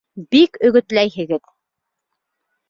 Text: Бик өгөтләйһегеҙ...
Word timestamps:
Бик 0.35 0.57
өгөтләйһегеҙ... 0.69 1.53